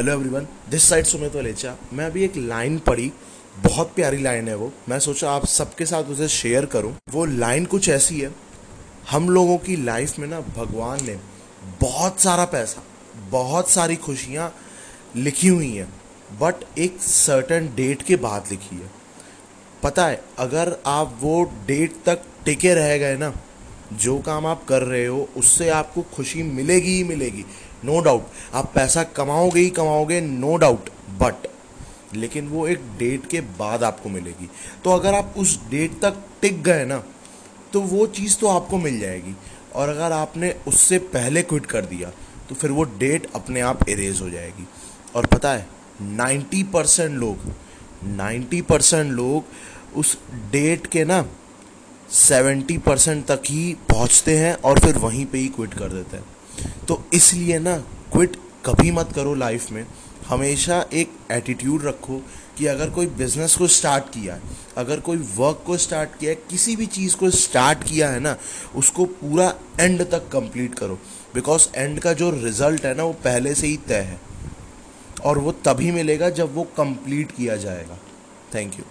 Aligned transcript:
Hello 0.00 0.12
everyone 0.12 0.46
this 0.70 0.88
side 0.88 1.04
Sumit 1.04 1.34
Walecha 1.36 1.74
मैं 1.92 2.04
अभी 2.04 2.24
एक 2.24 2.36
लाइन 2.36 2.78
पढ़ी। 2.78 3.12
बहुत 3.64 3.92
प्यारी 3.94 4.22
लाइन 4.22 4.48
है 4.48 4.54
वो। 4.54 4.72
मैं 4.88 4.98
सोचा 4.98 5.30
आप 5.30 5.44
सबके 5.46 5.86
साथ 5.86 6.04
उसे 6.04 6.28
शेयर 6.28 6.66
करूँ। 6.66 6.94
वो 7.10 7.24
लाइन 7.24 7.64
कुछ 7.64 7.88
ऐसी 7.88 8.20
है। 8.20 8.30
हम 9.10 9.28
लोगों 9.30 9.58
की 9.58 9.76
लाइफ 9.84 10.18
में 10.18 10.28
ना 10.28 10.40
भगवान 10.40 11.04
ने 11.06 11.18
बहुत 11.80 12.20
सारा 12.20 12.44
पैसा, 12.44 12.82
बहुत 13.30 13.70
सारी 13.70 13.96
खुशियाँ 13.96 14.54
लिखी 15.16 15.48
हुई 15.48 15.76
हैं। 15.76 15.88
बट 16.40 16.54
एक 16.78 16.98
सर्टन 17.00 17.68
डेट 17.74 18.02
के 18.02 18.16
बाद 18.16 18.44
लिखी 18.50 18.76
है। 18.76 18.90
पता 19.82 20.06
है, 20.06 20.24
अगर 20.38 20.76
आप 20.86 21.18
वो 21.20 21.44
डेट 21.66 22.02
तक 22.06 22.22
टिके 22.44 22.74
रह 22.74 22.98
गए 22.98 23.16
ना 23.16 23.34
जो 23.92 24.18
काम 24.18 24.46
आप 24.46 24.64
कर 24.64 24.82
रहे 24.82 25.06
हो, 25.06 25.28
उससे 25.36 25.68
आपको 25.68 26.02
खुशी 26.14 26.42
मिलेगी 26.42 26.96
ही 26.96 27.04
मिलेगी 27.04 27.44
नो 27.84 27.92
no 27.92 28.04
डाउट 28.04 28.26
आप 28.54 28.72
पैसा 28.74 29.02
कमाओगे 29.02 29.60
ही 29.60 29.70
कमाओगे 29.70 30.20
नो 30.20 30.56
डाउट 30.56 30.88
बट 31.20 31.46
लेकिन 32.14 32.48
वो 32.48 32.66
एक 32.68 32.78
डेट 32.98 33.26
के 33.26 33.40
बाद 33.40 33.84
आपको 33.84 34.08
मिलेगी. 34.08 34.48
तो 34.84 34.90
अगर 34.90 35.14
आप 35.14 35.34
उस 35.36 35.58
डेट 35.70 36.00
तक 36.02 36.16
टिक 36.42 36.62
गए 36.62 36.84
ना 36.84 37.02
तो 37.72 37.80
वो 37.80 38.06
चीज़ 38.06 38.36
तो 38.38 38.46
आपको 38.46 38.78
मिल 38.78 38.98
जाएगी. 39.00 39.34
और 39.74 39.88
अगर 39.88 40.12
आपने 40.12 40.54
उससे 40.68 40.98
पहले 40.98 41.42
क्विट 41.42 41.66
कर 41.66 41.84
दिया 41.84 42.10
तो 42.48 42.54
फिर 42.54 42.70
वो 42.70 42.84
डेट 42.98 43.26
अपने 43.34 43.60
आप 43.60 43.88
इरेज 43.88 44.20
हो 44.20 44.30
जाएगी. 44.30 44.66
और 45.14 45.26
पता 45.26 45.52
है 45.52 45.66
नाइन्टी 46.02 46.62
परसेंट 46.62 47.18
लोग 47.18 47.52
नाइन्टी 48.04 48.60
परसेंट 48.62 49.12
लोग 49.12 49.44
उस 49.98 50.18
डेट 50.52 50.86
के 50.86 51.04
ना 51.04 51.20
सेवेंटी 52.12 52.78
परसेंट 52.78 53.26
तक 53.26 53.42
ही 53.46 53.76
पहुँचते 53.88 54.38
हैं 54.38 54.54
और 54.54 54.78
फिर 54.78 54.98
वहीं 54.98 55.26
पे 55.26 55.38
ही 55.38 55.48
क्विट 55.48 55.74
कर 55.74 55.88
देते 55.88 56.16
हैं। 56.16 56.24
तो 56.88 57.04
इसलिए 57.12 57.58
ना 57.58 57.78
क्विट 58.12 58.36
कभी 58.66 58.90
मत 58.90 59.12
करो 59.14 59.34
लाइफ 59.34 59.70
में। 59.70 59.86
हमेशा 60.26 60.86
एक 60.92 61.12
एटीट्यूड 61.30 61.84
रखो 61.84 62.22
कि 62.58 62.66
अगर 62.66 62.90
कोई 62.90 63.06
बिज़नेस 63.06 63.56
को 63.56 63.66
स्टार्ट 63.66 64.04
किया 64.04 64.34
है, 64.34 64.40
अगर 64.76 65.00
कोई 65.00 65.16
वर्क 65.16 65.62
को 65.66 65.76
स्टार्ट 65.76 66.10
किया 66.20 66.30
है, 66.30 66.34
किसी 66.34 66.76
भी 66.76 66.86
चीज़ 66.86 67.16
को 67.16 67.30
स्टार्ट 67.30 67.84
किया 67.84 68.10
है 68.10 68.20
ना, 68.20 68.36
उसको 68.74 69.04
पूरा 69.04 69.54
एंड 69.80 70.10
तक 70.10 70.28
कंप्लीट 70.28 70.74
करो। 70.74 70.98
बिकॉज़ 71.34 71.68
एंड 71.76 72.00
का 72.00 72.12
जो 72.12 72.30
रिज़ल्ट 72.30 72.84
है 72.84 72.94
ना, 72.94 73.04
वो 73.04 73.12
पहले 73.12 73.54
से 73.54 73.66
ही 73.66 73.76
तय 73.76 73.94
है। 73.94 74.20
और 75.24 75.38
वो 75.38 75.52
तभी 75.52 75.90
मिलेगा 75.90 76.30
जब 76.30 76.54
वो 76.54 76.62
कंप्लीट 76.62 77.32
किया 77.32 77.56
जाएगा। 77.56 77.98
Thank 78.54 78.74
you 78.78 78.84